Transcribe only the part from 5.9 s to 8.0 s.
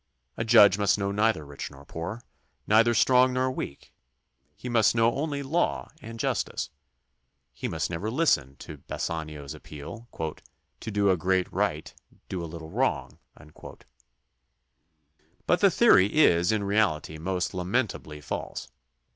and justice. He must